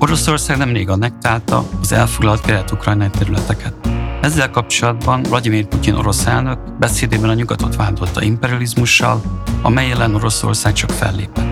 [0.00, 3.74] Oroszország nemrég annektálta az elfoglalt kelet-ukrajnai területeket.
[4.20, 9.22] Ezzel kapcsolatban Vladimir Putyin orosz elnök beszédében a nyugatot vádolta imperializmussal,
[9.62, 11.46] amely ellen Oroszország csak fellépett.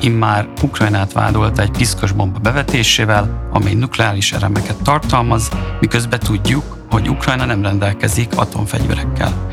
[0.00, 5.48] Immár Ukrajnát vádolta egy piszkos bomba bevetésével, amely nukleáris elemeket tartalmaz,
[5.80, 9.48] miközben tudjuk, hogy Ukrajna nem rendelkezik atomfegyverekkel.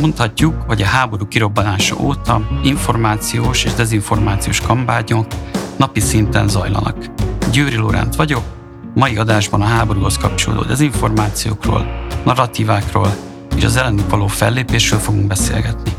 [0.00, 5.26] Mondhatjuk, hogy a háború kirobbanása óta információs és dezinformációs kampányok
[5.76, 7.23] napi szinten zajlanak.
[7.54, 8.42] Győri Lóránt vagyok,
[8.94, 13.14] mai adásban a háborúhoz kapcsolódó dezinformációkról, narratívákról
[13.56, 15.90] és az ellenük való fellépésről fogunk beszélgetni.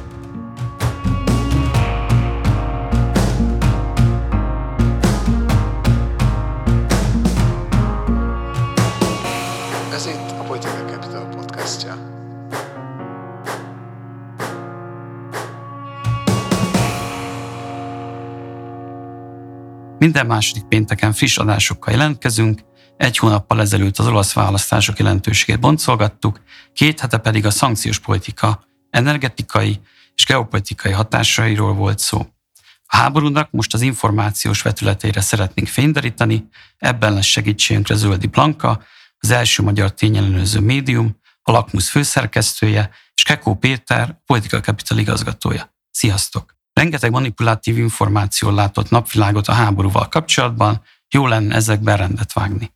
[20.06, 22.62] Minden második pénteken friss adásokkal jelentkezünk,
[22.98, 26.42] egy hónappal ezelőtt az olasz választások jelentőségét boncolgattuk,
[26.74, 29.80] két hete pedig a szankciós politika energetikai
[30.16, 32.20] és geopolitikai hatásairól volt szó.
[32.86, 38.84] A háborúnak most az információs vetületeire szeretnénk fényderíteni, ebben lesz segítségünkre Zöldi Blanka,
[39.18, 45.74] az első magyar tényellenőrző médium, a Lakmusz főszerkesztője, és Kekó Péter, Politika Capital igazgatója.
[45.92, 46.55] Sziasztok!
[46.80, 52.74] Rengeteg manipulatív információ látott napvilágot a háborúval kapcsolatban, jó lenne ezekben rendet vágni.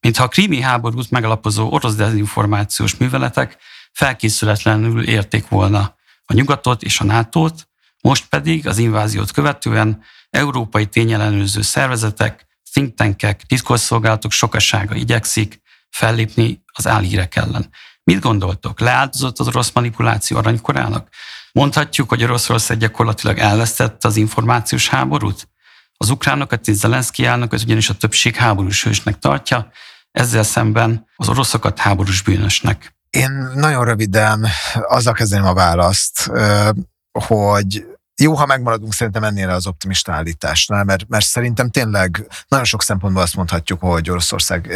[0.00, 3.56] Mintha a krími háborút megalapozó orosz dezinformációs műveletek
[3.92, 7.68] felkészületlenül érték volna a nyugatot és a NATO-t,
[8.00, 16.86] most pedig az inváziót követően európai tényellenőrző szervezetek, think tankek, titkosszolgálatok sokasága igyekszik fellépni az
[16.86, 17.70] álhírek ellen.
[18.04, 18.80] Mit gondoltok?
[18.80, 21.08] Leáldozott az orosz manipuláció aranykorának?
[21.52, 25.48] Mondhatjuk, hogy Oroszország gyakorlatilag elvesztette az információs háborút?
[25.96, 29.70] Az ukránokat és Zelenszky elnököt ugyanis a többség háborús hősnek tartja,
[30.10, 32.94] ezzel szemben az oroszokat háborús bűnösnek.
[33.10, 36.30] Én nagyon röviden azzal kezdeném a választ,
[37.12, 37.84] hogy
[38.20, 43.22] jó, ha megmaradunk szerintem ennél az optimista állításnál, mert, mert szerintem tényleg nagyon sok szempontból
[43.22, 44.74] azt mondhatjuk, hogy Oroszország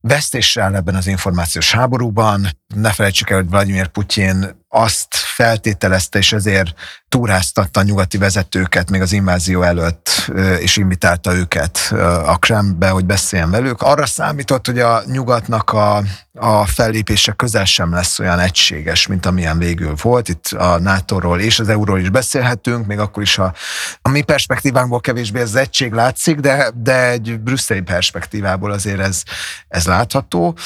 [0.00, 2.48] vesztéssel ebben az információs háborúban.
[2.74, 6.74] Ne felejtsük el, hogy Vladimir Putyin azt feltételezte, és ezért
[7.08, 11.78] túráztatta a nyugati vezetőket még az invázió előtt, és invitálta őket
[12.26, 13.82] a Krembe, hogy beszéljen velük.
[13.82, 16.02] Arra számított, hogy a nyugatnak a,
[16.34, 20.28] a fellépése közel sem lesz olyan egységes, mint amilyen végül volt.
[20.28, 23.54] Itt a NATO-ról és az euróról is beszélhetünk, még akkor is a,
[24.02, 29.22] a mi perspektívánkból kevésbé ez egység látszik, de, de egy brüsszeli perspektívából azért ez,
[29.68, 30.56] ez látható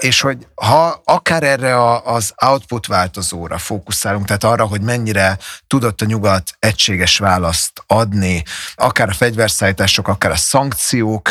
[0.00, 6.00] és hogy ha akár erre a, az output változóra fókuszálunk, tehát arra, hogy mennyire tudott
[6.00, 8.42] a nyugat egységes választ adni,
[8.74, 11.30] akár a fegyverszállítások, akár a szankciók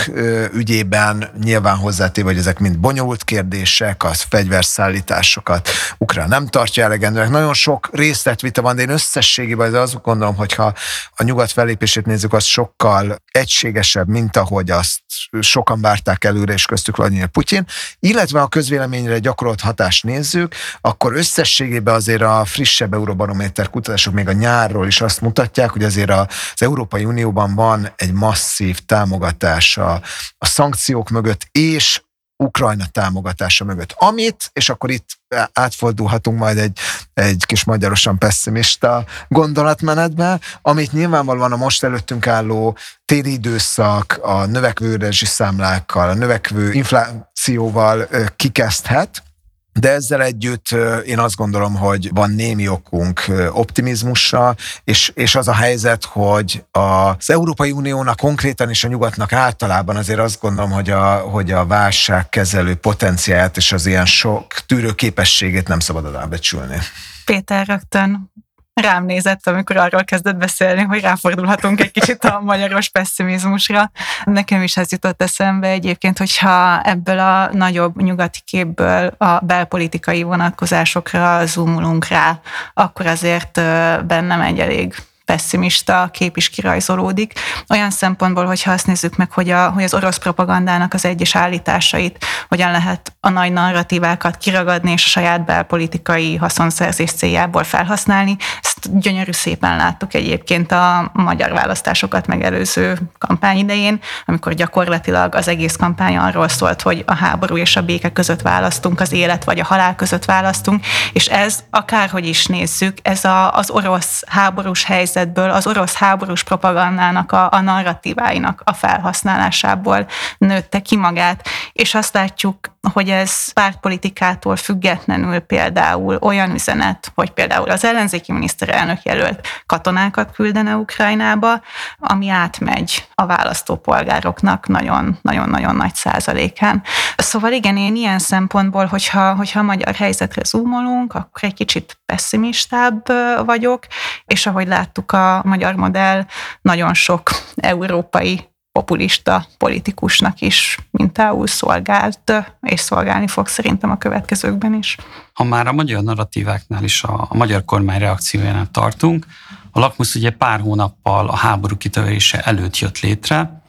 [0.53, 7.29] ügyében, nyilván hozzátéve, hogy ezek mind bonyolult kérdések, a fegyverszállításokat Ukrán nem tartja elegendőnek.
[7.29, 10.73] Nagyon sok részletvita van, de én összességében azt gondolom, hogyha
[11.15, 14.99] a nyugat felépését nézzük, az sokkal egységesebb, mint ahogy azt
[15.39, 17.65] sokan várták előre, és köztük Vladimir Putyin,
[17.99, 24.31] illetve a közvéleményre gyakorolt hatást nézzük, akkor összességében azért a frissebb Euróbarométer kutatások még a
[24.31, 30.01] nyárról is azt mutatják, hogy azért az Európai Unióban van egy masszív támogatás a,
[30.37, 32.01] a szankciók mögött, és
[32.41, 33.95] Ukrajna támogatása mögött.
[33.97, 35.09] Amit, és akkor itt
[35.53, 36.79] átfordulhatunk majd egy,
[37.13, 45.09] egy kis magyarosan pessimista gondolatmenetbe, amit nyilvánvalóan a most előttünk álló téli időszak, a növekvő
[45.11, 49.23] számlákkal, a növekvő inflációval kikezdhet,
[49.73, 50.67] de ezzel együtt
[51.05, 57.29] én azt gondolom, hogy van némi okunk optimizmusra, és, és az a helyzet, hogy az
[57.29, 62.75] Európai Uniónak konkrétan és a nyugatnak általában azért azt gondolom, hogy a, hogy a válságkezelő
[62.75, 66.77] potenciált és az ilyen sok tűrőképességét nem szabad alábecsülni.
[67.25, 68.31] Péter rögtön
[68.73, 73.91] rám nézett, amikor arról kezdett beszélni, hogy ráfordulhatunk egy kicsit a magyaros pessimizmusra.
[74.23, 81.45] Nekem is ez jutott eszembe egyébként, hogyha ebből a nagyobb nyugati képből a belpolitikai vonatkozásokra
[81.45, 82.39] zoomulunk rá,
[82.73, 83.61] akkor azért
[84.05, 84.95] bennem egy elég
[85.31, 87.33] pessimista kép is kirajzolódik.
[87.69, 92.25] Olyan szempontból, hogyha azt nézzük meg, hogy, a, hogy az orosz propagandának az egyes állításait,
[92.47, 99.31] hogyan lehet a nagy narratívákat kiragadni és a saját belpolitikai haszonszerzés céljából felhasználni, ezt gyönyörű
[99.31, 106.47] szépen láttuk egyébként a magyar választásokat megelőző kampány idején, amikor gyakorlatilag az egész kampány arról
[106.47, 110.25] szólt, hogy a háború és a béke között választunk, az élet vagy a halál között
[110.25, 114.83] választunk, és ez akárhogy is nézzük, ez a, az orosz háborús
[115.21, 120.07] helyzetből, az orosz háborús propagandának a, a narratíváinak a felhasználásából
[120.37, 122.57] nőtte ki magát, és azt látjuk,
[122.93, 130.75] hogy ez pártpolitikától függetlenül például olyan üzenet, hogy például az ellenzéki miniszterelnök jelölt katonákat küldene
[130.75, 131.61] Ukrajnába,
[131.99, 136.83] ami átmegy a választópolgároknak nagyon-nagyon-nagyon nagy százalékán.
[137.17, 143.03] Szóval igen, én ilyen szempontból, hogyha, hogyha a magyar helyzetre zoomolunk, akkor egy kicsit pessimistább
[143.45, 143.85] vagyok,
[144.25, 146.25] és ahogy láttuk a magyar modell,
[146.61, 154.97] nagyon sok európai populista politikusnak is mintául szolgált, és szolgálni fog szerintem a következőkben is.
[155.33, 159.25] Ha már a magyar narratíváknál is a, a magyar kormány reakciójánál tartunk,
[159.71, 163.61] a Lakmus ugye pár hónappal a háború kitörése előtt jött létre,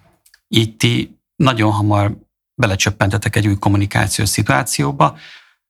[0.48, 2.16] így ti nagyon hamar
[2.54, 5.16] belecsöppentetek egy új kommunikációs szituációba.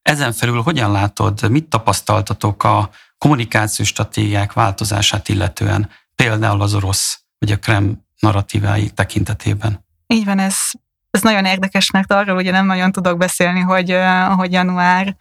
[0.03, 7.53] Ezen felül hogyan látod, mit tapasztaltatok a kommunikációs stratégiák változását illetően, például az orosz vagy
[7.53, 9.85] a Krem narratívái tekintetében.
[10.07, 10.57] Így van, ez
[11.13, 13.97] ez nagyon érdekes, mert arról ugye nem nagyon tudok beszélni, hogy,
[14.37, 15.17] hogy január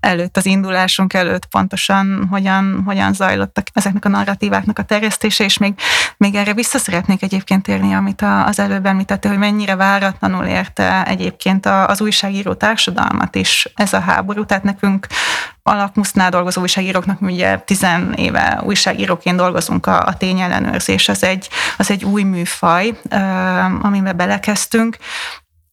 [0.00, 5.74] előtt, az indulásunk előtt pontosan hogyan, hogyan zajlottak ezeknek a narratíváknak a terjesztése, és még,
[6.16, 11.66] még erre vissza szeretnék egyébként térni, amit az előbb említette, hogy mennyire váratlanul érte egyébként
[11.66, 14.44] az újságíró társadalmat is ez a háború.
[14.44, 15.06] Tehát nekünk
[15.68, 21.48] a Lakmusznál dolgozó újságíróknak, mi ugye tizen éve újságíróként dolgozunk, a, a tényellenőrzés az egy,
[21.78, 23.00] az egy új műfaj,
[23.82, 24.96] amiben belekezdtünk,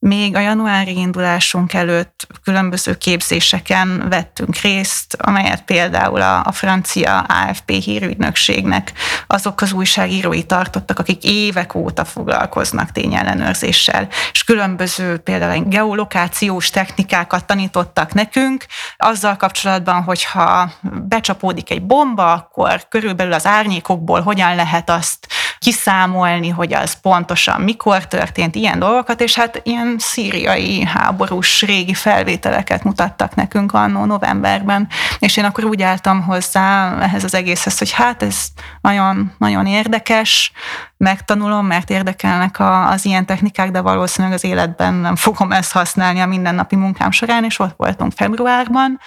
[0.04, 7.70] még a januári indulásunk előtt különböző képzéseken vettünk részt, amelyet például a, a francia AFP
[7.70, 8.92] hírügynökségnek
[9.26, 18.12] azok az újságírói tartottak, akik évek óta foglalkoznak tényellenőrzéssel, és különböző például geolokációs technikákat tanítottak
[18.12, 18.66] nekünk,
[18.96, 25.26] azzal kapcsolatban, hogyha becsapódik egy bomba, akkor körülbelül az árnyékokból hogyan lehet azt
[25.64, 32.84] kiszámolni, hogy az pontosan mikor történt, ilyen dolgokat, és hát ilyen szíriai háborús régi felvételeket
[32.84, 34.88] mutattak nekünk annó novemberben,
[35.18, 38.46] és én akkor úgy álltam hozzá ehhez az egészhez, hogy hát ez
[38.80, 40.52] nagyon, nagyon érdekes,
[40.96, 46.20] megtanulom, mert érdekelnek a, az ilyen technikák, de valószínűleg az életben nem fogom ezt használni
[46.20, 49.00] a mindennapi munkám során, és ott voltunk februárban,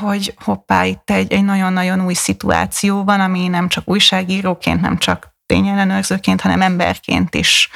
[0.00, 5.30] hogy hoppá, itt egy, egy nagyon-nagyon új szituáció van, ami nem csak újságíróként, nem csak
[5.50, 7.70] tényellenőrzőként, hanem emberként is,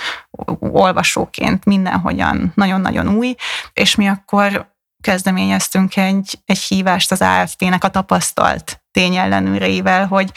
[0.58, 3.34] olvasóként, mindenhogyan nagyon-nagyon új,
[3.72, 10.30] és mi akkor kezdeményeztünk egy, egy hívást az AFP-nek a tapasztalt tényellenőreivel, hogy,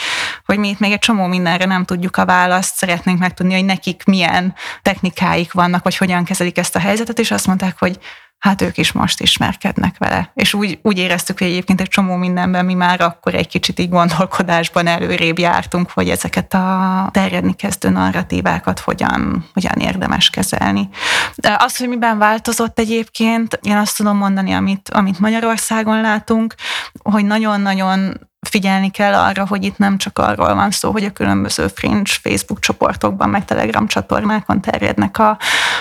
[0.46, 4.04] hogy mi itt még egy csomó mindenre nem tudjuk a választ, szeretnénk megtudni, hogy nekik
[4.04, 8.00] milyen technikáik vannak, vagy hogyan kezelik ezt a helyzetet, és azt mondták, hogy
[8.40, 10.32] hát ők is most ismerkednek vele.
[10.34, 13.90] És úgy, úgy éreztük, hogy egyébként egy csomó mindenben mi már akkor egy kicsit így
[13.90, 20.90] gondolkodásban előrébb jártunk, hogy ezeket a terjedni kezdő narratívákat hogyan, hogyan érdemes kezelni.
[21.36, 26.56] De az, hogy miben változott egyébként, én azt tudom mondani, amit, amit Magyarországon látunk,
[27.04, 31.68] hogy nagyon-nagyon figyelni kell arra, hogy itt nem csak arról van szó, hogy a különböző
[31.68, 35.38] fringe Facebook csoportokban, meg Telegram csatornákon terjednek a,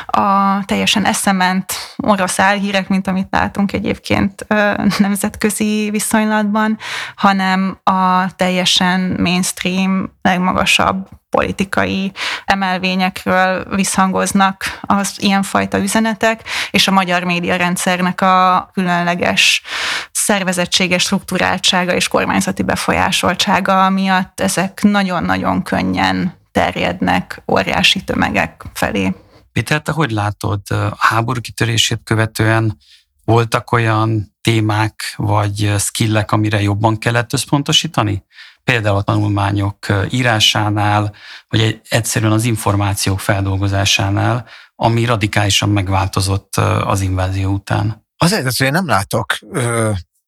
[0.06, 4.46] a teljesen eszement orosz álhírek, mint amit látunk egyébként
[4.98, 6.78] nemzetközi viszonylatban,
[7.16, 12.12] hanem a teljesen mainstream, legmagasabb politikai
[12.44, 19.62] emelvényekről visszhangoznak az ilyenfajta üzenetek, és a magyar médiarendszernek a különleges
[20.12, 29.14] szervezettsége, struktúráltsága és kormányzati befolyásoltsága miatt ezek nagyon-nagyon könnyen terjednek óriási tömegek felé.
[29.56, 32.78] Péter, te hogy látod a háború kitörését követően
[33.24, 38.24] voltak olyan témák vagy skillek, amire jobban kellett összpontosítani?
[38.64, 41.14] Például a tanulmányok írásánál,
[41.48, 48.06] vagy egyszerűen az információk feldolgozásánál, ami radikálisan megváltozott az invázió után.
[48.16, 49.38] Azért, hogy én nem látok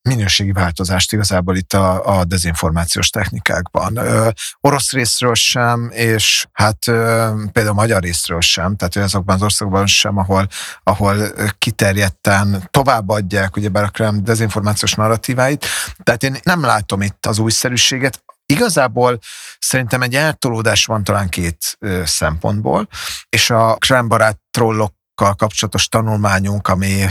[0.08, 3.96] minőségi változást igazából itt a, a dezinformációs technikákban.
[3.96, 4.28] Ö,
[4.60, 10.16] orosz részről sem, és hát ö, például magyar részről sem, tehát azokban az országban sem,
[10.16, 10.48] ahol,
[10.82, 11.16] ahol
[11.58, 15.66] kiterjedten továbbadják ugyebár a Krem dezinformációs narratíváit.
[16.02, 18.22] Tehát én nem látom itt az újszerűséget,
[18.52, 19.18] Igazából
[19.58, 22.88] szerintem egy eltolódás van talán két ö, szempontból,
[23.28, 27.04] és a Krem barát trollok szankciókkal kapcsolatos tanulmányunk, ami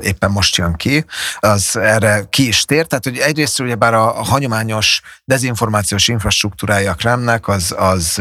[0.00, 1.04] éppen most jön ki,
[1.38, 2.86] az erre ki is tér.
[2.86, 8.20] Tehát, hogy egyrészt ugye bár a, a hagyományos dezinformációs infrastruktúrája a Kremnek, az, az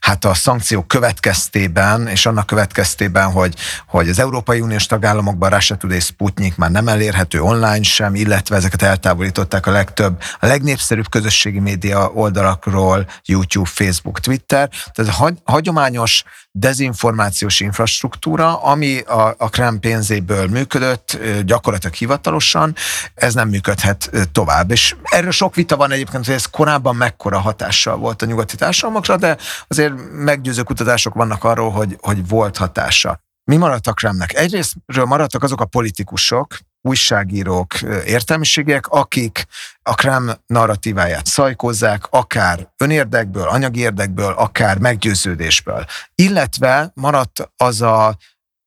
[0.00, 3.54] hát a szankciók következtében, és annak következtében, hogy,
[3.86, 8.82] hogy az Európai Uniós tagállamokban Russia Today Sputnik már nem elérhető online sem, illetve ezeket
[8.82, 14.68] eltávolították a legtöbb, a legnépszerűbb közösségi média oldalakról, YouTube, Facebook, Twitter.
[14.92, 22.74] Tehát a hagyományos dezinformációs infrastruktúra, ami a, a Krem pénzéből működött, gyakorlatilag hivatalosan,
[23.14, 24.70] ez nem működhet tovább.
[24.70, 29.16] És erről sok vita van egyébként, hogy ez korábban mekkora hatással volt a nyugati társadalmakra,
[29.16, 29.36] de
[29.68, 33.20] azért meggyőző kutatások vannak arról, hogy, hogy volt hatása.
[33.44, 34.34] Mi maradt a Kremnek?
[34.34, 39.46] Egyrésztről maradtak azok a politikusok, újságírók, értelmiségek, akik
[39.82, 45.84] a Krem narratíváját szajkozzák, akár önérdekből, anyagi érdekből, akár meggyőződésből.
[46.14, 48.16] Illetve maradt az a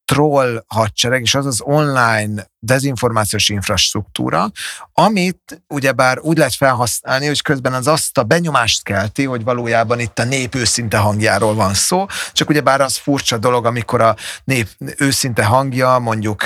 [0.05, 4.51] troll hadsereg, és az az online dezinformációs infrastruktúra,
[4.93, 10.19] amit ugyebár úgy lehet felhasználni, hogy közben az azt a benyomást kelti, hogy valójában itt
[10.19, 14.67] a nép őszinte hangjáról van szó, csak ugyebár az furcsa dolog, amikor a nép
[14.97, 16.45] őszinte hangja mondjuk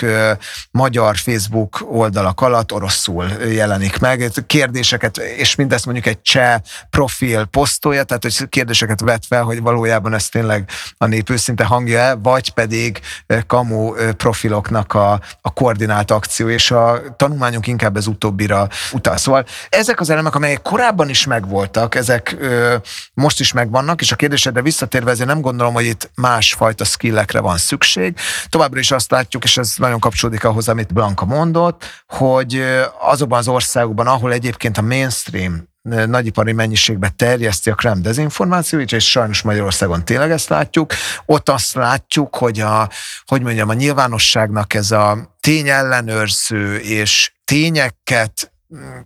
[0.71, 6.59] magyar Facebook oldalak alatt oroszul jelenik meg, kérdéseket, és mindezt mondjuk egy cseh
[6.89, 12.17] profil posztolja, tehát hogy kérdéseket vet fel, hogy valójában ez tényleg a nép őszinte hangja
[12.21, 12.99] vagy pedig
[13.47, 19.17] kamu profiloknak a, a koordinált koordinált akció, és a tanulmányunk inkább ez utóbbira utal.
[19.17, 22.75] Szóval ezek az elemek, amelyek korábban is megvoltak, ezek ö,
[23.13, 27.57] most is megvannak, és a kérdésedre visszatérve ezért nem gondolom, hogy itt másfajta skillekre van
[27.57, 28.17] szükség.
[28.49, 32.63] Továbbra is azt látjuk, és ez nagyon kapcsolódik ahhoz, amit Blanka mondott, hogy
[32.99, 39.41] azokban az országokban, ahol egyébként a mainstream nagyipari mennyiségbe terjeszti a krem dezinformációit, és sajnos
[39.41, 40.93] Magyarországon tényleg ezt látjuk.
[41.25, 42.89] Ott azt látjuk, hogy a,
[43.25, 48.51] hogy mondjam, a nyilvánosságnak ez a tényellenőrző és tényeket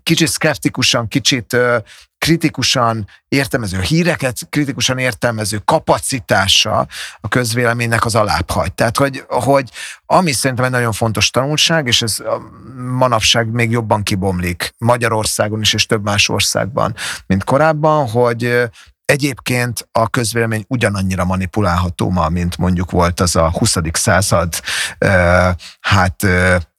[0.04, 1.58] kicsit szkeptikusan, kicsit
[2.18, 6.88] kritikusan értelmező híreket, kritikusan értelmező kapacitása
[7.22, 8.74] a közvéleménynek az alábbhagy.
[8.74, 9.70] Tehát, hogy, hogy
[10.06, 12.18] ami szerintem egy nagyon fontos tanulság, és ez
[12.78, 16.96] manapság még jobban kibomlik Magyarországon is, és több más országban,
[17.28, 18.70] mint korábban, hogy
[19.06, 23.76] Egyébként a közvélemény ugyanannyira manipulálható ma, mint mondjuk volt az a 20.
[23.92, 24.54] század,
[25.80, 26.28] hát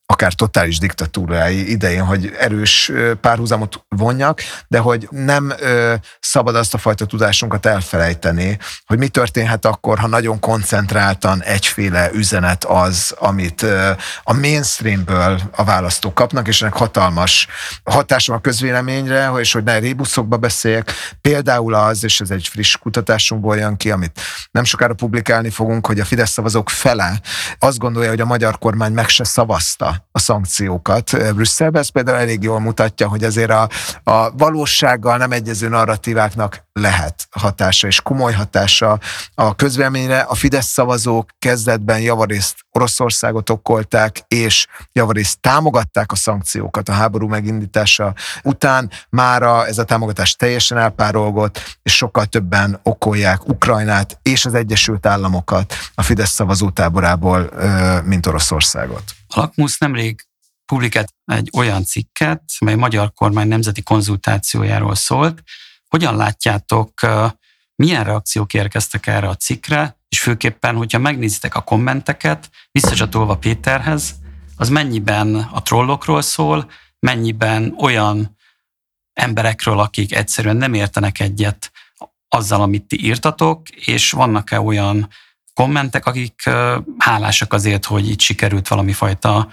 [0.06, 6.78] akár totális diktatúrái idején, hogy erős párhuzamot vonjak, de hogy nem ö, szabad azt a
[6.78, 13.90] fajta tudásunkat elfelejteni, hogy mi történhet akkor, ha nagyon koncentráltan egyféle üzenet az, amit ö,
[14.22, 17.46] a mainstreamből a választók kapnak, és ennek hatalmas
[17.84, 20.92] hatása a közvéleményre, és hogy ne rébuszokba beszéljek.
[21.20, 24.20] Például az, és ez egy friss kutatásunkból jön ki, amit
[24.50, 27.20] nem sokára publikálni fogunk, hogy a Fidesz szavazók fele
[27.58, 31.78] azt gondolja, hogy a magyar kormány meg se szavazta a szankciókat eh, Brüsszelbe.
[31.78, 33.68] Ez például elég jól mutatja, hogy azért a,
[34.02, 38.98] a valósággal nem egyező narratíváknak lehet hatása és komoly hatása
[39.34, 40.18] a közvéleményre.
[40.18, 48.14] A Fidesz szavazók kezdetben javarészt Oroszországot okkolták, és javarészt támogatták a szankciókat a háború megindítása
[48.42, 48.90] után.
[49.10, 55.74] Mára ez a támogatás teljesen elpárolgott, és sokkal többen okolják Ukrajnát és az Egyesült Államokat
[55.94, 57.50] a Fidesz szavazótáborából,
[58.04, 59.02] mint Oroszországot.
[59.34, 60.26] A Lakmusz nemrég
[60.66, 65.42] publikált egy olyan cikket, mely magyar kormány nemzeti konzultációjáról szólt.
[65.88, 67.00] Hogyan látjátok,
[67.76, 74.14] milyen reakciók érkeztek erre a cikkre, és főképpen, hogyha megnézitek a kommenteket, visszacsatolva Péterhez,
[74.56, 78.36] az mennyiben a trollokról szól, mennyiben olyan
[79.12, 81.72] emberekről, akik egyszerűen nem értenek egyet
[82.28, 85.08] azzal, amit ti írtatok, és vannak-e olyan
[85.54, 86.50] kommentek, akik
[86.98, 89.48] hálásak azért, hogy itt sikerült valami fajta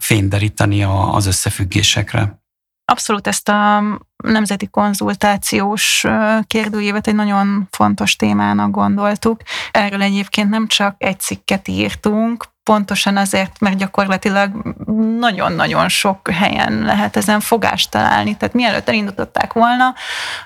[0.00, 0.82] fényderíteni
[1.12, 2.38] az összefüggésekre.
[2.84, 3.82] Abszolút ezt a
[4.16, 6.04] nemzeti konzultációs
[6.46, 9.40] kérdőjévet egy nagyon fontos témának gondoltuk.
[9.70, 14.50] Erről egyébként nem csak egy cikket írtunk, pontosan azért, mert gyakorlatilag
[15.18, 18.36] nagyon-nagyon sok helyen lehet ezen fogást találni.
[18.36, 19.94] Tehát mielőtt elindították volna,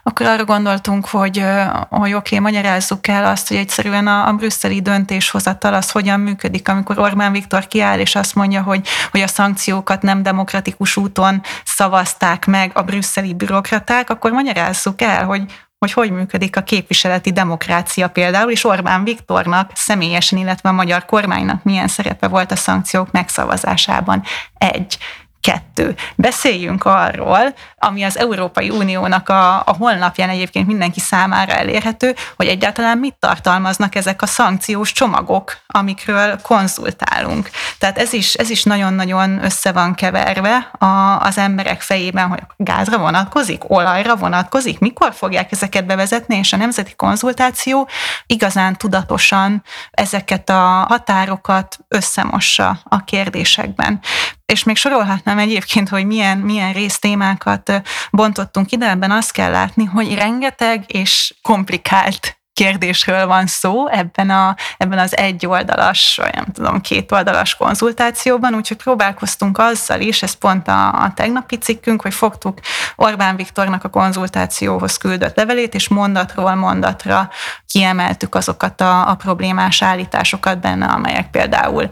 [0.02, 1.44] akkor arra gondoltunk, hogy,
[1.88, 6.68] hogy oké, okay, magyarázzuk el azt, hogy egyszerűen a, a brüsszeli döntéshozatal az hogyan működik,
[6.68, 12.46] amikor Orbán Viktor kiáll, és azt mondja, hogy, hogy a szankciókat nem demokratikus úton szavazták
[12.46, 15.42] meg a brüsszeli bürokraták, akkor magyarázzuk el, hogy
[15.84, 21.62] hogy hogy működik a képviseleti demokrácia például, és Orbán Viktornak személyesen, illetve a magyar kormánynak
[21.62, 24.22] milyen szerepe volt a szankciók megszavazásában.
[24.58, 24.98] Egy.
[25.44, 25.94] Kettő.
[26.16, 32.98] Beszéljünk arról, ami az Európai Uniónak a, a honlapján egyébként mindenki számára elérhető, hogy egyáltalán
[32.98, 37.50] mit tartalmaznak ezek a szankciós csomagok, amikről konzultálunk.
[37.78, 42.98] Tehát ez is, ez is nagyon-nagyon össze van keverve a, az emberek fejében, hogy gázra
[42.98, 47.88] vonatkozik, olajra vonatkozik, mikor fogják ezeket bevezetni, és a nemzeti konzultáció
[48.26, 54.00] igazán tudatosan ezeket a határokat összemossa a kérdésekben
[54.46, 60.14] és még sorolhatnám egyébként, hogy milyen, milyen résztémákat bontottunk ide, ebben azt kell látni, hogy
[60.14, 67.54] rengeteg és komplikált kérdésről van szó ebben, a, ebben az egyoldalas, nem tudom, két oldalas
[67.54, 72.58] konzultációban, úgyhogy próbálkoztunk azzal is, ez pont a, a tegnapi cikkünk, hogy fogtuk
[72.96, 77.30] Orbán Viktornak a konzultációhoz küldött levelét, és mondatról mondatra
[77.66, 81.88] kiemeltük azokat a, a problémás állításokat benne, amelyek például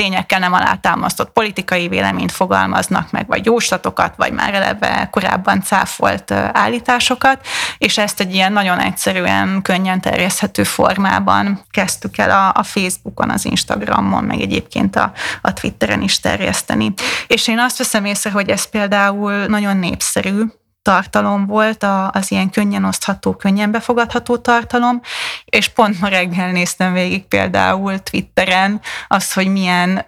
[0.00, 7.46] tényekkel nem alátámasztott politikai véleményt fogalmaznak meg, vagy jóslatokat, vagy már eleve korábban cáfolt állításokat,
[7.78, 13.44] és ezt egy ilyen nagyon egyszerűen, könnyen terjeszthető formában kezdtük el a, a Facebookon, az
[13.44, 16.92] Instagramon, meg egyébként a, a Twitteren is terjeszteni.
[17.26, 20.42] És én azt veszem észre, hogy ez például nagyon népszerű,
[20.82, 25.00] tartalom volt, az ilyen könnyen osztható, könnyen befogadható tartalom,
[25.44, 30.04] és pont ma reggel néztem végig például Twitteren azt, hogy milyen,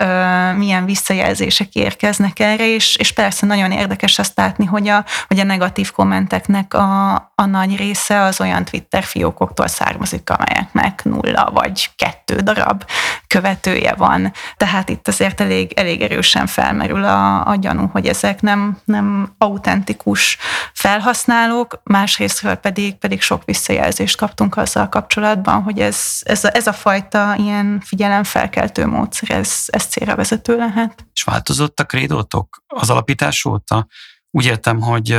[0.57, 5.45] milyen visszajelzések érkeznek erre, és, és persze nagyon érdekes azt látni, hogy a, hogy a
[5.45, 12.37] negatív kommenteknek a, a nagy része az olyan Twitter fiókoktól származik, amelyeknek nulla vagy kettő
[12.37, 12.85] darab
[13.33, 14.33] követője van.
[14.57, 20.39] Tehát itt azért elég, elég erősen felmerül a, a gyanú, hogy ezek nem, nem autentikus
[20.73, 26.73] felhasználók, másrésztről pedig, pedig sok visszajelzést kaptunk azzal kapcsolatban, hogy ez, ez, a, ez a
[26.73, 31.07] fajta ilyen figyelemfelkeltő módszer, ez, ez célra vezető lehet.
[31.13, 33.87] És változott a krédótok az alapítás óta?
[34.31, 35.13] Úgy értem, hogy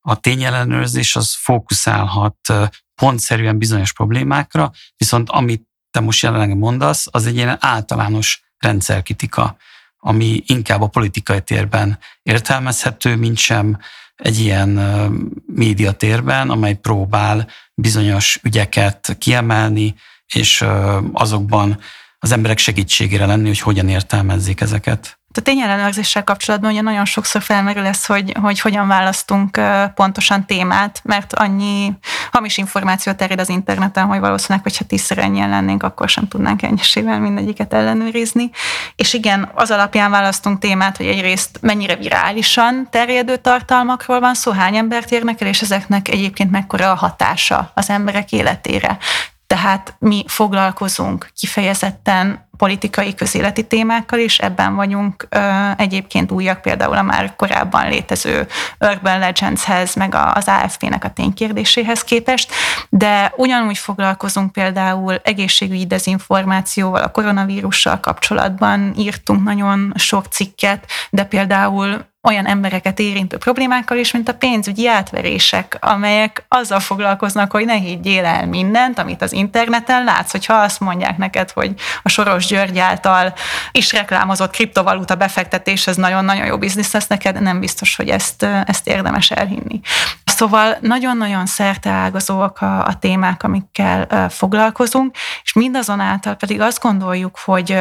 [0.00, 2.36] a tényellenőrzés az fókuszálhat
[2.94, 9.56] pontszerűen bizonyos problémákra, viszont amit te most jelenleg mondasz, az egy ilyen általános rendszerkritika,
[9.96, 13.78] ami inkább a politikai térben értelmezhető, mint sem
[14.16, 14.68] egy ilyen
[15.46, 19.94] médiatérben, amely próbál bizonyos ügyeket kiemelni,
[20.34, 20.64] és
[21.12, 21.80] azokban
[22.18, 25.19] az emberek segítségére lenni, hogy hogyan értelmezzék ezeket.
[25.34, 29.60] A tényellenőrzéssel kapcsolatban ugye nagyon sokszor felmerül ez, hogy, hogy hogyan választunk
[29.94, 31.92] pontosan témát, mert annyi
[32.32, 37.20] hamis információ terjed az interneten, hogy valószínűleg, hogyha tízszer ennyien lennénk, akkor sem tudnánk ennyisével
[37.20, 38.50] mindegyiket ellenőrizni.
[38.96, 44.76] És igen, az alapján választunk témát, hogy egyrészt mennyire virálisan terjedő tartalmakról van szó, hány
[44.76, 48.98] embert érnek el, és ezeknek egyébként mekkora a hatása az emberek életére.
[49.46, 55.28] Tehát mi foglalkozunk kifejezetten politikai közéleti témákkal is, ebben vagyunk
[55.76, 58.46] egyébként újak, például a már korábban létező
[58.78, 62.52] Urban Legendshez, meg az AFP-nek a ténykérdéséhez képest,
[62.88, 72.08] de ugyanúgy foglalkozunk például egészségügyi dezinformációval, a koronavírussal kapcsolatban írtunk nagyon sok cikket, de például
[72.22, 78.24] olyan embereket érintő problémákkal is, mint a pénzügyi átverések, amelyek azzal foglalkoznak, hogy ne higgyél
[78.24, 83.32] el mindent, amit az interneten látsz, hogyha azt mondják neked, hogy a Soros György által
[83.72, 88.88] is reklámozott kriptovaluta befektetés, ez nagyon-nagyon jó biznisz lesz neked, nem biztos, hogy ezt, ezt
[88.88, 89.80] érdemes elhinni.
[90.24, 97.78] Szóval nagyon-nagyon szerteágazóak a, a témák, amikkel foglalkozunk, és mindazonáltal pedig azt gondoljuk, hogy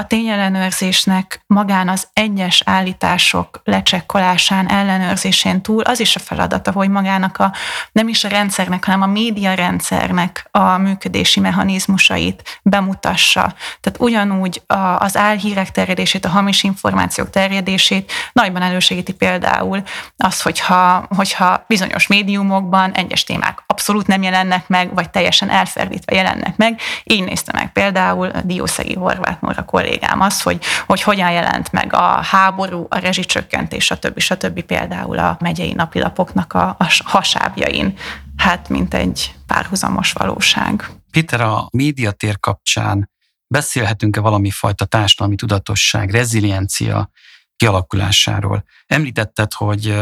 [0.00, 7.38] a tényellenőrzésnek magán az egyes állítások lecsekkolásán, ellenőrzésén túl az is a feladata, hogy magának
[7.38, 7.52] a
[7.92, 13.54] nem is a rendszernek, hanem a média rendszernek a működési mechanizmusait bemutassa.
[13.80, 14.62] Tehát ugyanúgy
[14.98, 19.82] az álhírek terjedését, a hamis információk terjedését nagyban elősegíti például
[20.16, 26.56] az, hogyha, hogyha bizonyos médiumokban egyes témák abszolút nem jelennek meg, vagy teljesen elferdítve jelennek
[26.56, 26.80] meg.
[27.04, 32.22] Így nézte meg például Diószegi Horváth Nóra kollégám az, hogy, hogy hogyan jelent meg a
[32.22, 34.18] háború, a rezsicsökkentés, stb.
[34.18, 34.60] stb.
[34.60, 37.94] például a megyei napilapoknak a, a hasábjain.
[38.36, 40.90] Hát, mint egy párhuzamos valóság.
[41.10, 43.10] Péter, a médiatér kapcsán
[43.46, 47.10] beszélhetünk-e valami fajta társadalmi tudatosság, reziliencia
[47.56, 48.64] kialakulásáról?
[48.86, 49.94] Említetted, hogy,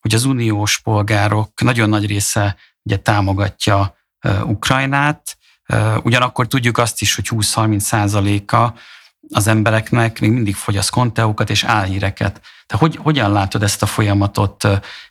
[0.00, 3.96] hogy az uniós polgárok nagyon nagy része ugye támogatja
[4.44, 5.36] Ukrajnát,
[6.02, 8.74] ugyanakkor tudjuk azt is, hogy 20-30 százaléka
[9.28, 12.40] az embereknek még mindig fogyaszt konteókat és álhíreket.
[12.66, 14.64] Te hogy, hogyan látod ezt a folyamatot?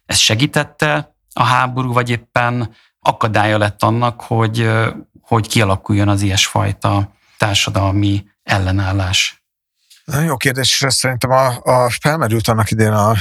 [0.05, 4.69] Ez segítette a háború, vagy éppen akadálya lett annak, hogy,
[5.21, 9.44] hogy kialakuljon az ilyesfajta társadalmi ellenállás?
[10.05, 13.13] Nagyon jó kérdés, és szerintem a, a felmerült annak idén a,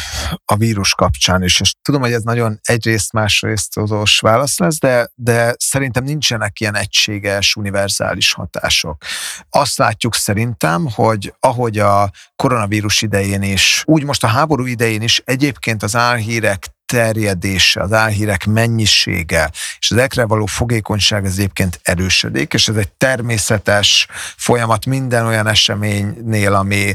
[0.45, 5.09] a vírus kapcsán is, és tudom, hogy ez nagyon egyrészt, másrészt tudós válasz lesz, de,
[5.15, 9.05] de szerintem nincsenek ilyen egységes, univerzális hatások.
[9.51, 15.23] Azt látjuk szerintem, hogy ahogy a koronavírus idején is, úgy most a háború idején is
[15.25, 22.55] egyébként az álhírek terjedése, az álhírek mennyisége és az ekre való fogékonyság az egyébként erősödik,
[22.55, 26.95] és ez egy természetes folyamat minden olyan eseménynél, ami,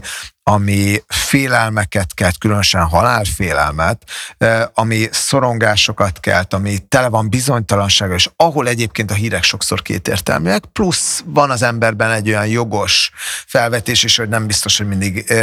[0.50, 4.04] ami félelmeket kelt, különösen halálfélelmet,
[4.74, 11.24] ami szorongásokat kelt, ami tele van bizonytalansága, és ahol egyébként a hírek sokszor kétértelműek, plusz
[11.26, 13.12] van az emberben egy olyan jogos
[13.46, 15.34] felvetés is, hogy nem biztos, hogy mindig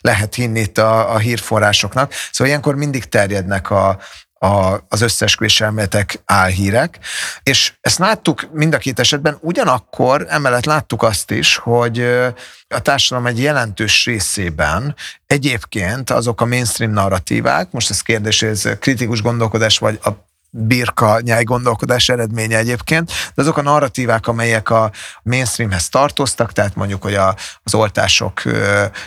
[0.00, 2.12] lehet hinni itt a, a hírforrásoknak.
[2.30, 3.98] Szóval ilyenkor mindig terjednek a,
[4.42, 6.98] a, az összeesküvés elméletek álhírek,
[7.42, 12.00] és ezt láttuk mind a két esetben, ugyanakkor emellett láttuk azt is, hogy
[12.68, 14.94] a társadalom egy jelentős részében
[15.26, 20.10] egyébként azok a mainstream narratívák, most ez kérdés, ez kritikus gondolkodás, vagy a
[20.50, 24.90] birka nyáj gondolkodás eredménye egyébként, de azok a narratívák, amelyek a
[25.22, 28.42] mainstreamhez tartoztak, tehát mondjuk, hogy a, az oltások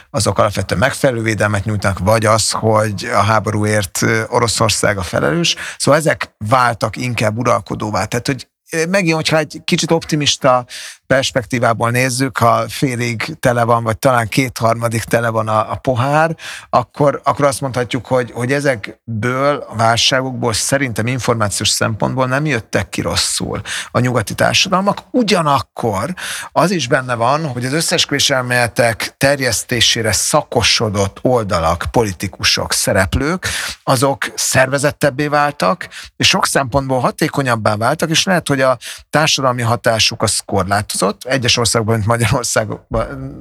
[0.10, 5.56] azok alapvetően megfelelő védelmet nyújtanak, vagy az, hogy a háborúért Oroszország a felelős.
[5.78, 8.06] Szóval ezek váltak inkább uralkodóvá.
[8.06, 8.48] Tehát, hogy
[8.90, 10.66] megint, hogyha egy kicsit optimista
[11.08, 16.36] perspektívából nézzük, ha félig tele van, vagy talán kétharmadik tele van a, a pohár,
[16.70, 23.02] akkor, akkor azt mondhatjuk, hogy, hogy ezekből a válságokból szerintem információs szempontból nem jöttek ki
[23.02, 24.98] rosszul a nyugati társadalmak.
[25.12, 26.14] Ugyanakkor
[26.52, 33.48] az is benne van, hogy az összes elméletek terjesztésére szakosodott oldalak, politikusok, szereplők,
[33.84, 38.78] azok szervezettebbé váltak, és sok szempontból hatékonyabbá váltak, és lehet, hogy a
[39.10, 41.24] társadalmi hatásuk az korlátozott.
[41.24, 42.86] Egyes országban, mint Magyarországban,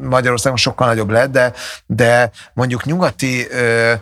[0.00, 1.52] Magyarországon sokkal nagyobb lett, de,
[1.86, 3.92] de mondjuk nyugati ö,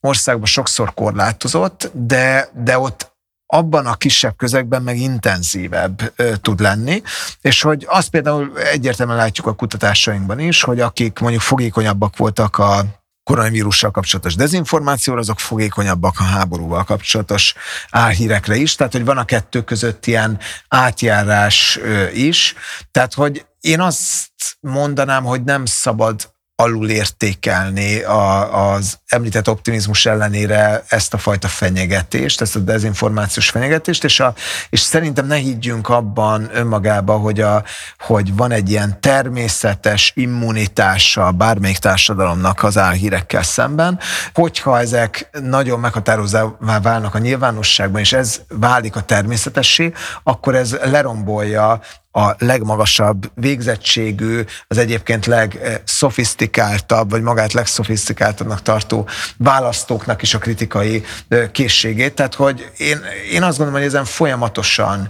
[0.00, 3.12] országban sokszor korlátozott, de, de ott
[3.46, 7.02] abban a kisebb közegben meg intenzívebb ö, tud lenni,
[7.40, 12.84] és hogy azt például egyértelműen látjuk a kutatásainkban is, hogy akik mondjuk fogékonyabbak voltak a
[13.24, 17.54] koronavírussal kapcsolatos dezinformációra, azok fogékonyabbak a háborúval kapcsolatos
[17.90, 21.78] álhírekre is, tehát hogy van a kettő között ilyen átjárás
[22.12, 22.54] is,
[22.90, 31.14] tehát hogy én azt mondanám, hogy nem szabad alulértékelni a, az említett optimizmus ellenére ezt
[31.14, 34.34] a fajta fenyegetést, ezt a dezinformációs fenyegetést, és, a,
[34.70, 37.64] és szerintem ne higgyünk abban önmagába, hogy, a,
[37.98, 43.98] hogy van egy ilyen természetes immunitása bármelyik társadalomnak az álhírekkel szemben,
[44.34, 51.80] hogyha ezek nagyon meghatározóvá válnak a nyilvánosságban, és ez válik a természetessé, akkor ez lerombolja
[52.16, 61.04] a legmagasabb végzettségű, az egyébként legszofisztikáltabb, vagy magát legszofisztikáltabbnak tartó választóknak is a kritikai
[61.52, 62.14] készségét.
[62.14, 63.00] Tehát, hogy én,
[63.32, 65.08] én azt gondolom, hogy ezen folyamatosan,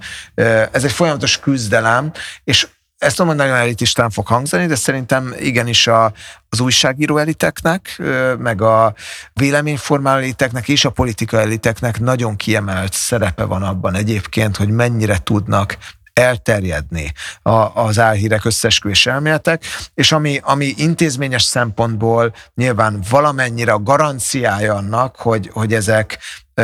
[0.72, 2.12] ez egy folyamatos küzdelem,
[2.44, 2.66] és
[2.98, 6.12] ezt tudom, hogy nagyon elitistán fog hangzani, de szerintem igenis a,
[6.48, 8.02] az újságíró eliteknek,
[8.38, 8.94] meg a
[9.32, 15.76] véleményformáló eliteknek és a politika eliteknek nagyon kiemelt szerepe van abban egyébként, hogy mennyire tudnak
[16.14, 17.50] elterjedni a,
[17.82, 25.50] az álhírek összesküvés elméletek, és ami, ami intézményes szempontból nyilván valamennyire a garanciája annak, hogy,
[25.52, 26.18] hogy ezek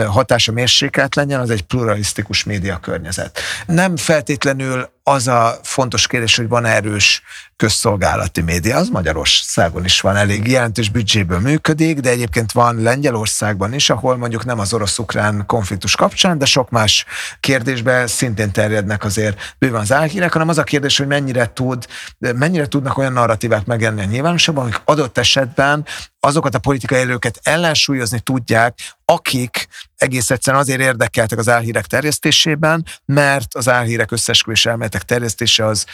[0.07, 3.41] hatása mérsékelt legyen, az egy pluralisztikus média környezet.
[3.67, 7.23] Nem feltétlenül az a fontos kérdés, hogy van erős
[7.61, 10.47] közszolgálati média, az Magyarországon is van, elég.
[10.47, 16.39] Jelentős büdzséből működik, de egyébként van Lengyelországban is, ahol mondjuk nem az orosz-ukrán konfliktus kapcsán,
[16.39, 17.05] de sok más
[17.41, 21.87] kérdésben szintén terjednek azért bőven az álhírek, hanem az a kérdés, hogy mennyire tud,
[22.19, 25.87] mennyire tudnak olyan narratívák megjelenni a nyilvánosságban, amik adott esetben
[26.21, 33.55] azokat a politikai előket ellensúlyozni tudják, akik egész egyszerűen azért érdekeltek az álhírek terjesztésében, mert
[33.55, 35.87] az álhírek összesküvés elméletek terjesztése az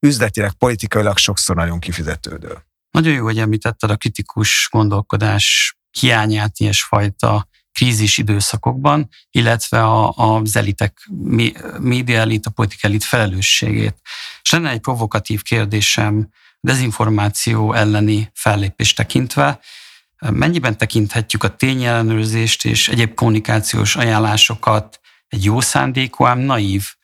[0.00, 2.56] üzletileg, politikailag sokszor nagyon kifizetődő.
[2.90, 11.08] Nagyon jó, hogy említetted a kritikus gondolkodás hiányát ilyesfajta krízis időszakokban, illetve a, az elitek,
[11.78, 13.96] média elit, a politika elit felelősségét.
[14.42, 16.28] És lenne egy provokatív kérdésem
[16.60, 19.60] dezinformáció elleni fellépés tekintve,
[20.30, 26.94] mennyiben tekinthetjük a tényellenőrzést és egyéb kommunikációs ajánlásokat egy jó szándékú, ám naív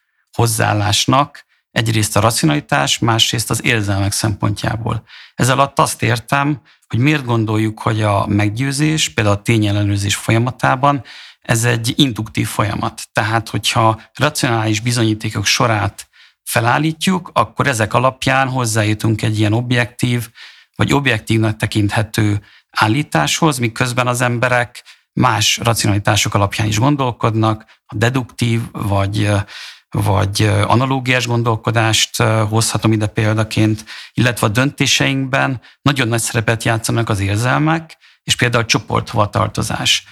[0.40, 5.02] hozzáállásnak, egyrészt a racionalitás, másrészt az érzelmek szempontjából.
[5.34, 11.04] Ez alatt azt értem, hogy miért gondoljuk, hogy a meggyőzés, például a tényellenőrzés folyamatában
[11.40, 13.02] ez egy induktív folyamat.
[13.12, 16.08] Tehát, hogyha racionális bizonyítékok sorát
[16.42, 20.28] felállítjuk, akkor ezek alapján hozzájutunk egy ilyen objektív,
[20.74, 29.30] vagy objektívnak tekinthető állításhoz, miközben az emberek más racionalitások alapján is gondolkodnak, a deduktív vagy
[29.90, 37.96] vagy analógiás gondolkodást hozhatom ide példaként, illetve a döntéseinkben nagyon nagy szerepet játszanak az érzelmek,
[38.22, 40.06] és például a csoporthovatartozás.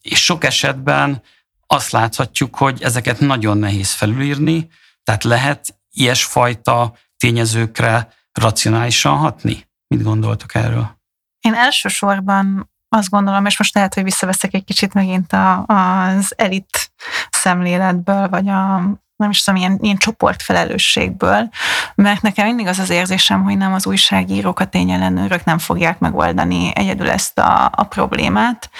[0.00, 1.22] És sok esetben
[1.66, 4.68] azt láthatjuk, hogy ezeket nagyon nehéz felülírni,
[5.02, 9.68] tehát lehet ilyesfajta tényezőkre racionálisan hatni?
[9.88, 10.98] Mit gondoltok erről?
[11.40, 15.32] Én elsősorban azt gondolom, és most lehet, hogy visszaveszek egy kicsit megint
[15.66, 16.92] az elit
[17.30, 18.82] szemléletből, vagy a
[19.16, 21.48] nem is tudom, ilyen, ilyen csoportfelelősségből,
[21.94, 26.70] mert nekem mindig az az érzésem, hogy nem az újságírók, a tényellenőrök nem fogják megoldani
[26.74, 28.70] egyedül ezt a, a problémát,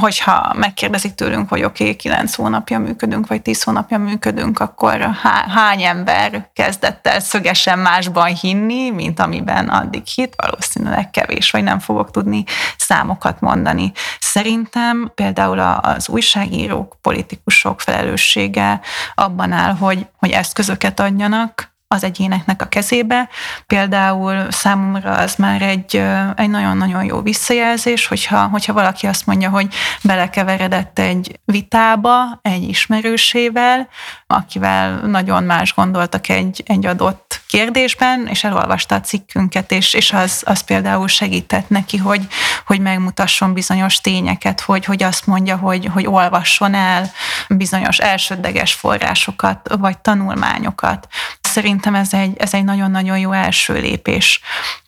[0.00, 5.10] hogyha megkérdezik tőlünk, hogy oké, okay, 9 hónapja működünk, vagy 10 hónapja működünk, akkor
[5.54, 11.78] hány ember kezdett el szögesen másban hinni, mint amiben addig hit, valószínűleg kevés, vagy nem
[11.78, 12.44] fogok tudni
[12.76, 13.92] számokat mondani.
[14.20, 18.80] Szerintem például az újságírók, politikusok felelőssége
[19.14, 23.28] abban áll, hogy, hogy eszközöket adjanak, az egyéneknek a kezébe.
[23.66, 26.02] Például számomra az már egy,
[26.36, 33.88] egy nagyon-nagyon jó visszajelzés, hogyha, hogyha valaki azt mondja, hogy belekeveredett egy vitába egy ismerősével,
[34.26, 40.42] akivel nagyon más gondoltak egy, egy adott kérdésben, és elolvasta a cikkünket, és, és az,
[40.46, 42.26] az például segített neki, hogy,
[42.66, 47.10] hogy megmutasson bizonyos tényeket, hogy, hogy azt mondja, hogy, hogy olvasson el
[47.48, 51.08] bizonyos elsődleges forrásokat, vagy tanulmányokat.
[51.50, 54.40] Szerintem ez egy, ez egy nagyon-nagyon jó első lépés.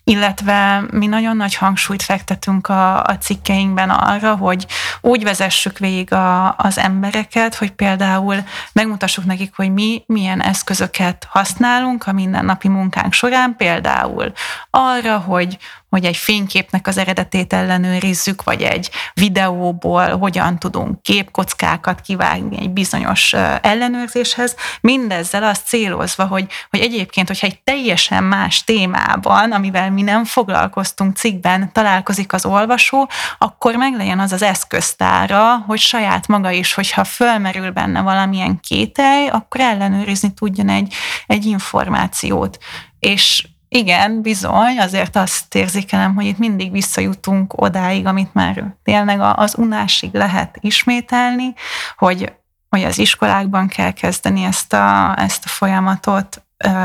[0.05, 4.67] Illetve mi nagyon nagy hangsúlyt fektetünk a, a cikkeinkben arra, hogy
[5.01, 8.37] úgy vezessük végig a, az embereket, hogy például
[8.73, 14.33] megmutassuk nekik, hogy mi milyen eszközöket használunk a mindennapi munkánk során, például
[14.71, 15.59] arra, hogy,
[15.93, 23.33] hogy egy fényképnek az eredetét ellenőrizzük, vagy egy videóból hogyan tudunk képkockákat kivágni egy bizonyos
[23.61, 30.25] ellenőrzéshez, mindezzel azt célozva, hogy, hogy egyébként, hogyha egy teljesen más témában, amivel mi nem
[30.25, 36.75] foglalkoztunk cikkben, találkozik az olvasó, akkor meg legyen az az eszköztára, hogy saját maga is,
[36.75, 40.95] hogyha fölmerül benne valamilyen kételj, akkor ellenőrizni tudjon egy,
[41.27, 42.59] egy információt.
[42.99, 49.55] És igen, bizony, azért azt érzékelem, hogy itt mindig visszajutunk odáig, amit már tényleg az
[49.59, 51.55] unásig lehet ismételni,
[51.97, 52.33] hogy,
[52.69, 56.43] hogy az iskolákban kell kezdeni ezt a, ezt a folyamatot,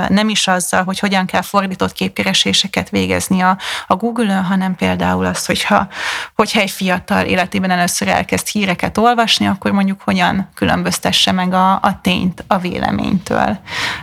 [0.08, 5.46] nem is azzal, hogy hogyan kell fordított képkereséseket végezni a, a Google-ön, hanem például az,
[5.46, 5.88] hogyha,
[6.36, 12.00] hogyha egy fiatal életében először elkezd híreket olvasni, akkor mondjuk hogyan különböztesse meg a, a
[12.02, 13.58] tényt a véleménytől.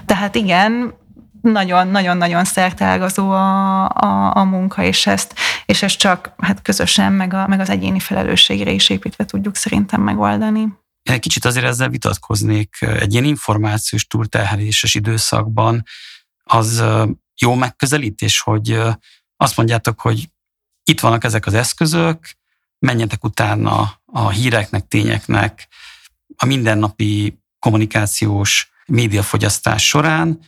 [0.07, 0.95] Tehát igen,
[1.45, 5.35] nagyon-nagyon-nagyon szertágazó a, a, a munka, és ezt,
[5.67, 10.03] és ezt csak hát közösen, meg, a, meg az egyéni felelősségre is építve tudjuk szerintem
[10.03, 10.61] megoldani.
[11.03, 12.77] Én egy kicsit azért ezzel vitatkoznék.
[12.81, 15.83] Egy ilyen információs túlterheléses időszakban
[16.45, 16.85] az
[17.41, 18.81] jó megközelítés, hogy
[19.37, 20.29] azt mondjátok, hogy
[20.85, 22.19] itt vannak ezek az eszközök,
[22.79, 25.69] menjetek utána a híreknek, tényeknek,
[26.37, 30.41] a mindennapi kommunikációs médiafogyasztás során,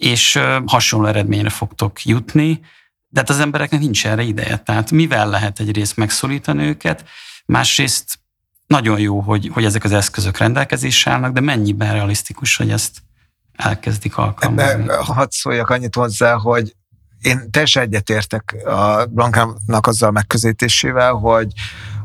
[0.00, 2.60] és hasonló eredményre fogtok jutni,
[3.08, 4.56] de hát az embereknek nincs erre ideje.
[4.56, 7.04] Tehát mivel lehet egyrészt megszólítani őket,
[7.46, 8.18] másrészt
[8.66, 12.98] nagyon jó, hogy, hogy ezek az eszközök rendelkezésre állnak, de mennyiben realisztikus, hogy ezt
[13.52, 14.82] elkezdik alkalmazni?
[14.82, 16.74] Ebbe hadd szóljak annyit hozzá, hogy
[17.20, 21.52] én teljesen egyetértek a Blankának azzal a megközelítésével, hogy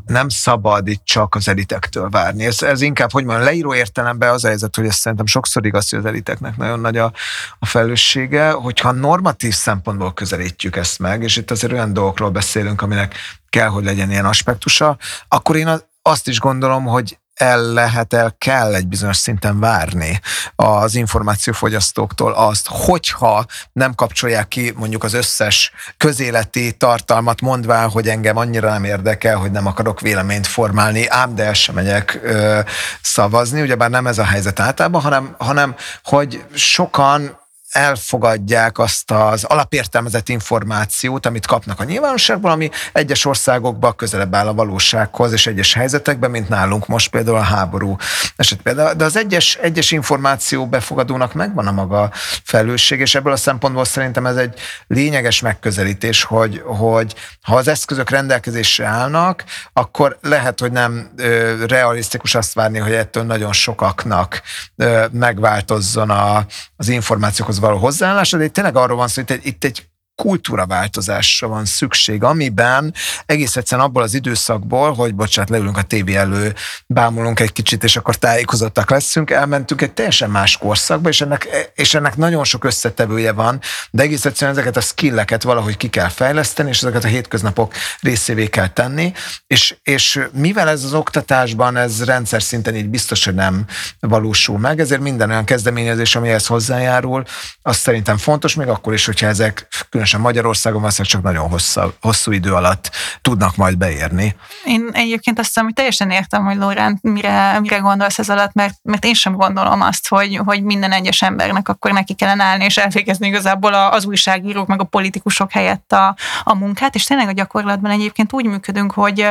[0.05, 2.45] nem szabad itt csak az elitektől várni.
[2.45, 5.89] Ez, ez inkább, hogy mondjam, leíró értelemben az a helyzet, hogy ezt szerintem sokszor igaz,
[5.89, 7.13] hogy az eliteknek nagyon nagy a,
[7.59, 13.15] a felelőssége, hogyha normatív szempontból közelítjük ezt meg, és itt azért olyan dolgokról beszélünk, aminek
[13.49, 15.69] kell, hogy legyen ilyen aspektusa, akkor én
[16.01, 20.19] azt is gondolom, hogy el lehet, el kell egy bizonyos szinten várni
[20.55, 28.37] az információfogyasztóktól azt, hogyha nem kapcsolják ki mondjuk az összes közéleti tartalmat, mondván, hogy engem
[28.37, 32.59] annyira nem érdekel, hogy nem akarok véleményt formálni, ám de el sem megyek ö,
[33.01, 37.43] szavazni, ugyebár nem ez a helyzet általában, hanem, hanem hogy sokan
[37.75, 44.53] elfogadják azt az alapértelmezett információt, amit kapnak a nyilvánosságból, ami egyes országokban közelebb áll a
[44.53, 47.95] valósághoz, és egyes helyzetekben, mint nálunk most például a háború
[48.35, 48.97] esetben.
[48.97, 52.11] De az egyes, egyes információ befogadónak megvan a maga
[52.43, 58.09] felelősség, és ebből a szempontból szerintem ez egy lényeges megközelítés, hogy, hogy ha az eszközök
[58.09, 64.41] rendelkezésre állnak, akkor lehet, hogy nem ö, realisztikus azt várni, hogy ettől nagyon sokaknak
[64.75, 69.87] ö, megváltozzon a, az információkhoz való hozzáállás, de tényleg arról van szó, hogy itt egy
[70.15, 72.93] kultúraváltozásra van szükség, amiben
[73.25, 76.53] egész egyszerűen abból az időszakból, hogy bocsánat, leülünk a tévé elő,
[76.87, 81.93] bámulunk egy kicsit, és akkor tájékozottak leszünk, elmentünk egy teljesen más korszakba, és ennek, és
[81.93, 83.59] ennek nagyon sok összetevője van,
[83.91, 88.47] de egész egyszerűen ezeket a skilleket valahogy ki kell fejleszteni, és ezeket a hétköznapok részévé
[88.47, 89.13] kell tenni,
[89.47, 93.65] és, és mivel ez az oktatásban, ez rendszer szinten így biztos, hogy nem
[93.99, 97.23] valósul meg, ezért minden olyan kezdeményezés, ami ehhez hozzájárul,
[97.61, 99.67] az szerintem fontos, még akkor is, hogyha ezek
[100.05, 102.91] különösen Magyarországon valószínűleg csak nagyon hosszú, hosszú idő alatt
[103.21, 104.35] tudnak majd beérni.
[104.65, 108.75] Én egyébként azt hiszem, hogy teljesen értem, hogy Lórán, mire, mire gondolsz ez alatt, mert,
[108.81, 112.77] mert én sem gondolom azt, hogy, hogy minden egyes embernek akkor neki kellene állni és
[112.77, 117.91] elvégezni igazából az újságírók meg a politikusok helyett a, a munkát, és tényleg a gyakorlatban
[117.91, 119.27] egyébként úgy működünk, hogy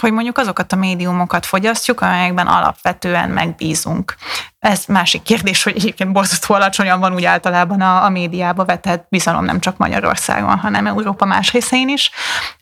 [0.00, 4.14] hogy mondjuk azokat a médiumokat fogyasztjuk, amelyekben alapvetően megbízunk.
[4.58, 9.44] Ez másik kérdés, hogy egyébként borzasztó alacsonyan van úgy általában a, a médiába vetett bizalom
[9.44, 12.10] nem csak Magyarországon, hanem Európa más részein is.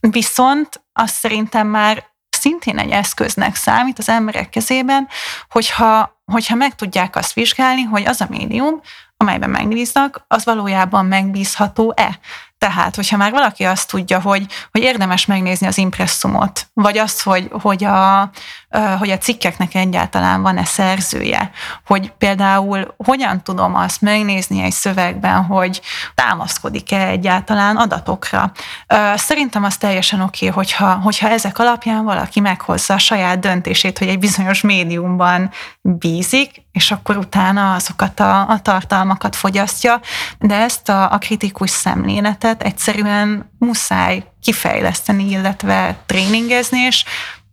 [0.00, 5.08] Viszont azt szerintem már szintén egy eszköznek számít az emberek kezében,
[5.48, 8.80] hogyha, hogyha meg tudják azt vizsgálni, hogy az a médium,
[9.16, 12.18] amelyben megbíznak, az valójában megbízható-e.
[12.58, 17.48] Tehát, hogyha már valaki azt tudja, hogy, hogy érdemes megnézni az impresszumot, vagy azt, hogy,
[17.50, 18.30] hogy, a,
[18.98, 21.50] hogy a cikkeknek egyáltalán van-e szerzője,
[21.86, 25.80] hogy például hogyan tudom azt megnézni egy szövegben, hogy
[26.14, 28.52] támaszkodik-e egyáltalán adatokra.
[29.14, 34.08] Szerintem az teljesen oké, okay, hogyha, hogyha ezek alapján valaki meghozza a saját döntését, hogy
[34.08, 40.00] egy bizonyos médiumban bízik, és akkor utána azokat a, a tartalmakat fogyasztja,
[40.38, 47.04] de ezt a, a kritikus szemléletet egyszerűen muszáj kifejleszteni, illetve tréningezni, és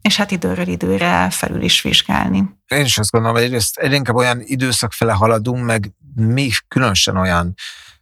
[0.02, 2.44] és hát időről időre felül is vizsgálni.
[2.68, 7.18] Én is azt gondolom, hogy egyrészt egyre inkább olyan időszak fele haladunk, meg mi különösen
[7.18, 7.54] olyan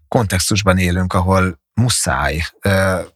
[0.07, 2.41] kontextusban élünk, ahol muszáj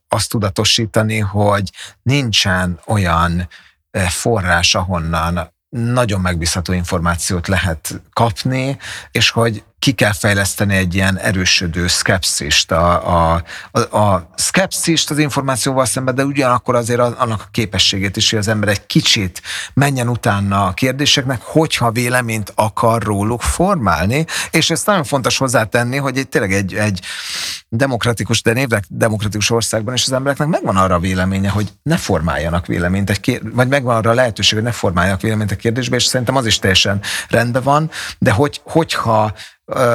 [0.08, 1.70] azt tudatosítani, hogy
[2.02, 3.48] nincsen olyan
[4.08, 8.78] forrás, ahonnan nagyon megbízható információt lehet kapni,
[9.12, 15.18] és hogy ki kell fejleszteni egy ilyen erősödő szkepszist, a, a, a, a szkepszist az
[15.18, 19.42] információval szemben, de ugyanakkor azért annak a képességét is, hogy az ember egy kicsit
[19.74, 26.18] menjen utána a kérdéseknek, hogyha véleményt akar róluk formálni, és ezt nagyon fontos hozzátenni, hogy
[26.18, 27.02] egy, tényleg egy, egy
[27.70, 32.66] demokratikus, de névleg demokratikus országban is az embereknek megvan arra a véleménye, hogy ne formáljanak
[32.66, 36.06] véleményt, egy kér, vagy megvan arra a lehetőség, hogy ne formáljanak véleményt a kérdésbe, és
[36.06, 39.34] szerintem az is teljesen rendben van, de hogy, hogyha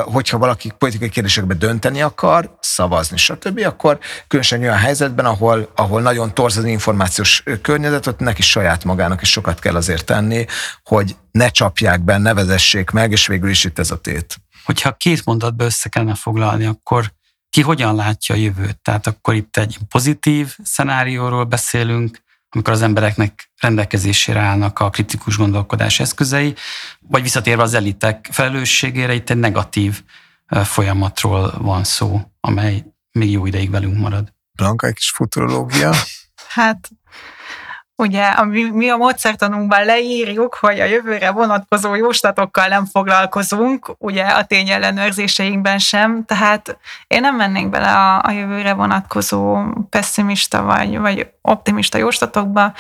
[0.05, 6.35] hogyha valaki politikai kérdésekbe dönteni akar, szavazni, stb., akkor különösen olyan helyzetben, ahol, ahol nagyon
[6.35, 10.47] torz az információs környezet, ott neki saját magának is sokat kell azért tenni,
[10.85, 14.37] hogy ne csapják be, ne vezessék meg, és végül is itt ez a tét.
[14.65, 17.13] Hogyha két mondatba össze kellene foglalni, akkor
[17.51, 18.81] ki hogyan látja a jövőt?
[18.83, 22.19] Tehát akkor itt egy pozitív szenárióról beszélünk,
[22.55, 26.55] amikor az embereknek rendelkezésére állnak a kritikus gondolkodás eszközei,
[27.01, 30.03] vagy visszatérve az elitek felelősségére, itt egy negatív
[30.65, 34.33] folyamatról van szó, amely még jó ideig velünk marad.
[34.53, 35.95] Blanka, egy kis futurológia.
[36.49, 36.89] Hát
[38.03, 44.45] ugye a, mi a módszertanunkban leírjuk, hogy a jövőre vonatkozó jóslatokkal nem foglalkozunk, ugye a
[44.45, 49.59] tényellenőrzéseinkben sem, tehát én nem mennék bele a, a jövőre vonatkozó
[49.91, 52.73] pessimista vagy, vagy optimista jóslatokba.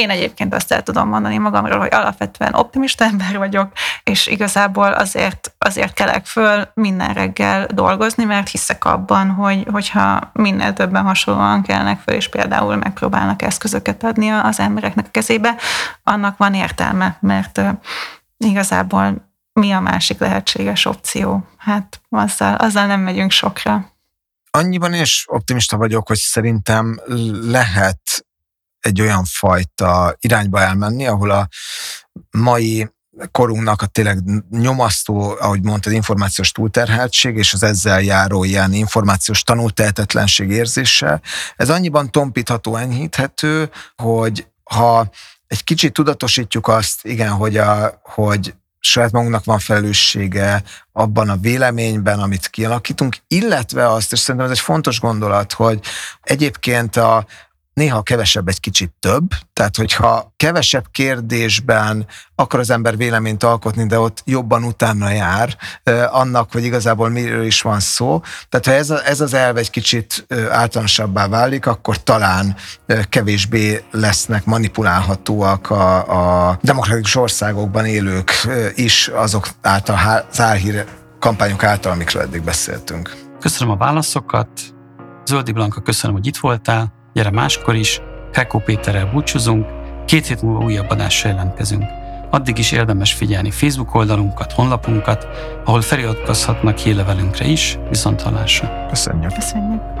[0.00, 5.54] Én egyébként azt el tudom mondani magamról, hogy alapvetően optimista ember vagyok, és igazából azért,
[5.58, 12.00] azért kelek föl minden reggel dolgozni, mert hiszek abban, hogy, hogyha minél többen hasonlóan kelnek
[12.00, 15.54] föl, és például megpróbálnak eszközöket adni az embereknek a kezébe,
[16.02, 17.60] annak van értelme, mert
[18.36, 21.48] igazából mi a másik lehetséges opció?
[21.56, 23.92] Hát azzal, azzal nem megyünk sokra.
[24.50, 27.00] Annyiban is optimista vagyok, hogy szerintem
[27.42, 28.25] lehet
[28.86, 31.48] egy olyan fajta irányba elmenni, ahol a
[32.30, 32.90] mai
[33.30, 34.18] korunknak a tényleg
[34.50, 41.20] nyomasztó, ahogy mondtad, információs túlterheltség, és az ezzel járó ilyen információs tanultehetetlenség érzése,
[41.56, 45.10] ez annyiban tompítható, enyhíthető, hogy ha
[45.46, 52.18] egy kicsit tudatosítjuk azt, igen, hogy, a, hogy saját magunknak van felelőssége abban a véleményben,
[52.18, 55.80] amit kialakítunk, illetve azt, és szerintem ez egy fontos gondolat, hogy
[56.22, 57.26] egyébként a,
[57.80, 63.98] néha kevesebb egy kicsit több, tehát hogyha kevesebb kérdésben akar az ember véleményt alkotni, de
[63.98, 65.56] ott jobban utána jár
[66.10, 68.22] annak, hogy igazából miről is van szó.
[68.48, 72.56] Tehát ha ez, a, ez az elv egy kicsit általánosabbá válik, akkor talán
[73.08, 78.30] kevésbé lesznek manipulálhatóak a, a demokratikus országokban élők
[78.74, 80.84] is azok által, az álhír
[81.18, 83.16] kampányok által, amikről eddig beszéltünk.
[83.40, 84.48] Köszönöm a válaszokat,
[85.26, 88.00] Zöldi Blanka, köszönöm, hogy itt voltál, gyere máskor is,
[88.32, 89.66] Krekó Péterrel búcsúzunk,
[90.04, 91.84] két hét múlva újabb adással jelentkezünk.
[92.30, 95.26] Addig is érdemes figyelni Facebook oldalunkat, honlapunkat,
[95.64, 98.86] ahol feliratkozhatnak hírlevelünkre is, viszont hallásra.
[98.88, 99.32] Köszönjük.
[99.34, 99.95] Köszönjük.